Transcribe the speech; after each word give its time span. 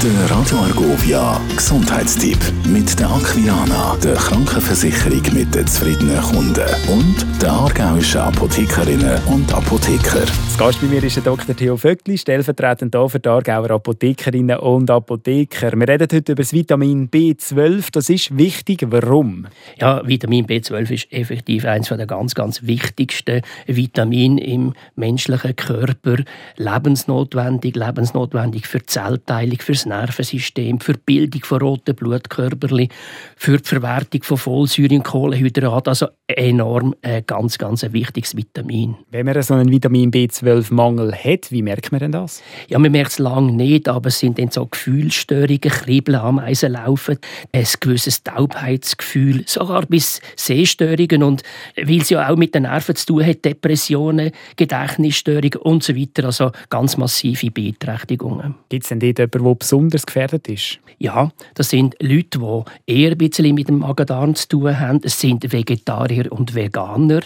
Der 0.00 0.30
Radio 0.30 0.58
Argovia 0.58 1.40
Gesundheitstipp 1.56 2.38
mit 2.68 2.96
der 3.00 3.10
Aquilana, 3.10 3.96
der 3.96 4.14
Krankenversicherung 4.14 5.22
mit 5.34 5.52
den 5.52 5.66
zufriedenen 5.66 6.20
Kunden 6.22 6.68
und 6.86 7.42
der 7.42 7.50
aargauischen 7.50 8.20
Apothekerinnen 8.20 9.20
und 9.24 9.52
Apotheker. 9.52 10.20
Das 10.20 10.56
Gast 10.56 10.80
bei 10.80 10.86
mir 10.86 11.02
ist 11.02 11.16
der 11.16 11.24
Dr. 11.24 11.56
Theo 11.56 11.76
Vöckli, 11.76 12.16
stellvertretend 12.16 12.94
hier 12.94 13.08
für 13.08 13.18
die 13.18 13.28
Aargauer 13.28 13.72
Apothekerinnen 13.72 14.60
und 14.60 14.88
Apotheker. 14.88 15.72
Wir 15.72 15.88
reden 15.88 16.06
heute 16.12 16.32
über 16.32 16.42
das 16.42 16.52
Vitamin 16.52 17.10
B12. 17.10 17.88
Das 17.90 18.08
ist 18.08 18.36
wichtig. 18.38 18.86
Warum? 18.88 19.48
Ja, 19.80 20.06
Vitamin 20.06 20.46
B12 20.46 20.90
ist 20.92 21.12
effektiv 21.12 21.64
eines 21.64 21.88
der 21.88 22.06
ganz, 22.06 22.36
ganz 22.36 22.62
wichtigsten 22.62 23.42
Vitamine 23.66 24.44
im 24.44 24.74
menschlichen 24.94 25.56
Körper. 25.56 26.18
Lebensnotwendig, 26.56 27.74
lebensnotwendig 27.74 28.66
für 28.68 28.78
die 28.78 28.86
Zellteilung, 28.86 29.58
für 29.58 29.72
das 29.72 29.87
Nervensystem, 29.88 30.80
für 30.80 30.94
die 30.94 31.00
Bildung 31.04 31.44
von 31.44 31.60
roten 31.60 31.94
Blutkörperchen, 31.94 32.88
für 33.36 33.58
die 33.58 33.64
Verwertung 33.64 34.22
von 34.22 34.36
Folsäure 34.36 34.94
und 34.94 35.04
Kohlenhydraten. 35.04 35.90
Also 35.90 36.08
enorm 36.26 36.94
ein 37.02 37.24
ganz, 37.26 37.58
ganz 37.58 37.84
ein 37.84 37.92
wichtiges 37.92 38.36
Vitamin. 38.36 38.96
Wenn 39.10 39.26
man 39.26 39.42
so 39.42 39.54
einen 39.54 39.70
Vitamin 39.70 40.10
B12-Mangel 40.10 41.14
hat, 41.14 41.50
wie 41.50 41.62
merkt 41.62 41.90
man 41.92 42.00
denn 42.00 42.12
das? 42.12 42.42
Ja, 42.68 42.78
man 42.78 42.92
merkt 42.92 43.12
es 43.12 43.18
lange 43.18 43.52
nicht, 43.52 43.88
aber 43.88 44.08
es 44.08 44.18
sind 44.18 44.38
dann 44.38 44.50
so 44.50 44.66
Gefühlsstörungen, 44.66 45.60
Kribbeln, 45.60 46.18
Ameisen 46.18 46.72
laufen, 46.72 47.18
ein 47.52 47.66
gewisses 47.80 48.22
Taubheitsgefühl, 48.22 49.44
sogar 49.46 49.86
bis 49.86 50.20
Sehstörungen 50.36 51.22
und 51.22 51.42
weil 51.76 52.02
es 52.02 52.10
ja 52.10 52.28
auch 52.28 52.36
mit 52.36 52.54
den 52.54 52.62
Nerven 52.64 52.94
zu 52.94 53.06
tun 53.06 53.26
hat, 53.26 53.44
Depressionen, 53.44 54.32
Gedächtnisstörungen 54.56 55.56
und 55.62 55.82
so 55.82 55.96
weiter, 55.96 56.26
also 56.26 56.52
ganz 56.68 56.96
massive 56.96 57.50
Beeinträchtigungen. 57.50 58.54
Gibt 58.68 58.84
es 58.84 58.88
denn 58.90 59.00
dort 59.00 59.18
jemanden, 59.18 59.30
der 59.30 59.40
besonders 59.78 60.06
gefährdet 60.06 60.48
ist? 60.48 60.78
Ja, 60.98 61.30
das 61.54 61.70
sind 61.70 61.94
Leute, 62.00 62.40
die 62.40 62.92
eher 62.92 63.12
ein 63.12 63.18
bisschen 63.18 63.54
mit 63.54 63.68
dem 63.68 63.78
Magen-Darm 63.78 64.34
zu 64.34 64.48
tun 64.48 64.80
haben. 64.80 65.00
Es 65.04 65.20
sind 65.20 65.52
Vegetarier 65.52 66.32
und 66.32 66.54
Veganer. 66.54 67.20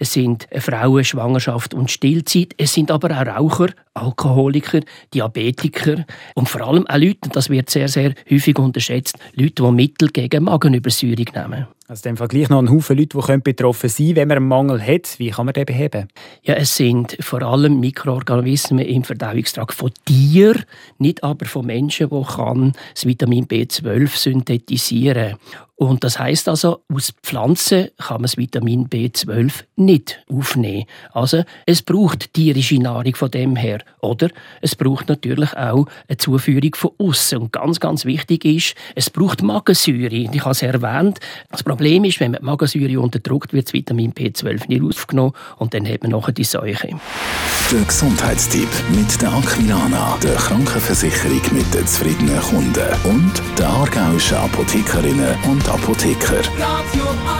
Es 0.00 0.12
sind 0.12 0.48
Frauen, 0.58 1.04
Schwangerschaft 1.04 1.72
und 1.72 1.90
Stillzeit. 1.90 2.54
Es 2.58 2.74
sind 2.74 2.90
aber 2.90 3.10
auch 3.10 3.26
Raucher, 3.26 3.68
Alkoholiker, 3.94 4.80
Diabetiker 5.14 6.04
und 6.34 6.48
vor 6.48 6.62
allem 6.62 6.86
auch 6.88 6.96
Leute, 6.96 7.28
das 7.30 7.48
wird 7.48 7.70
sehr, 7.70 7.88
sehr 7.88 8.14
häufig 8.28 8.58
unterschätzt, 8.58 9.18
Leute, 9.34 9.62
die 9.62 9.70
Mittel 9.70 10.08
gegen 10.08 10.44
Magenübersäuerung 10.44 11.26
nehmen. 11.34 11.66
Also 11.92 12.08
im 12.08 12.16
Vergleich 12.16 12.48
noch 12.48 12.58
ein 12.58 12.70
Haufen 12.70 12.96
Leute, 12.96 13.18
die 13.18 13.38
betroffen 13.42 13.90
sein 13.90 14.06
können, 14.06 14.16
wenn 14.16 14.28
man 14.28 14.36
einen 14.38 14.48
Mangel 14.48 14.80
hat. 14.80 15.18
Wie 15.18 15.28
kann 15.28 15.44
man 15.44 15.52
den 15.52 15.66
beheben? 15.66 16.08
Ja, 16.42 16.54
es 16.54 16.74
sind 16.74 17.18
vor 17.20 17.42
allem 17.42 17.80
Mikroorganismen 17.80 18.86
im 18.86 19.04
Verdauungstrakt 19.04 19.74
von 19.74 19.92
Tieren, 20.06 20.64
nicht 20.96 21.22
aber 21.22 21.44
von 21.44 21.66
Menschen, 21.66 22.08
die 22.08 22.72
das 22.94 23.04
Vitamin 23.04 23.46
B12 23.46 24.08
synthetisieren 24.16 25.36
und 25.82 26.04
das 26.04 26.16
heißt 26.16 26.48
also, 26.48 26.84
aus 26.94 27.12
Pflanzen 27.24 27.88
kann 27.98 28.18
man 28.18 28.22
das 28.22 28.36
Vitamin 28.36 28.86
B12 28.88 29.64
nicht 29.74 30.22
aufnehmen. 30.30 30.84
Also 31.12 31.42
es 31.66 31.82
braucht 31.82 32.32
tierische 32.34 32.76
Nahrung 32.76 33.16
von 33.16 33.32
dem 33.32 33.56
her, 33.56 33.80
oder? 34.00 34.28
Es 34.60 34.76
braucht 34.76 35.08
natürlich 35.08 35.56
auch 35.56 35.86
eine 36.06 36.18
Zuführung 36.18 36.76
von 36.76 36.92
außen. 36.98 37.38
Und 37.38 37.52
ganz, 37.52 37.80
ganz 37.80 38.04
wichtig 38.04 38.44
ist, 38.44 38.76
es 38.94 39.10
braucht 39.10 39.42
Magensäure. 39.42 40.14
Ich 40.14 40.40
habe 40.42 40.52
es 40.52 40.62
erwähnt. 40.62 41.18
Das 41.50 41.64
ist, 41.86 42.20
wenn 42.20 42.32
man 42.32 42.40
die 42.40 42.46
Magensäure 42.46 43.00
unterdrückt, 43.00 43.52
wird 43.52 43.66
das 43.66 43.72
Vitamin 43.72 44.12
B12 44.12 44.68
nicht 44.68 44.82
aufgenommen 44.82 45.32
und 45.58 45.74
dann 45.74 45.86
hat 45.88 46.02
man 46.02 46.12
nachher 46.12 46.32
die 46.32 46.44
Seuche. 46.44 46.88
Der 47.70 47.80
Gesundheitstipp 47.80 48.68
mit 48.90 49.20
der 49.20 49.32
Aquilana, 49.32 50.18
der 50.22 50.34
Krankenversicherung 50.34 51.40
mit 51.52 51.72
den 51.74 51.86
zufriedenen 51.86 52.40
Kunden 52.40 52.86
und 53.04 53.32
der 53.58 53.68
aargauischen 53.68 54.36
Apothekerinnen 54.36 55.36
und 55.48 55.68
Apotheker. 55.68 56.38
Radio. 56.58 57.31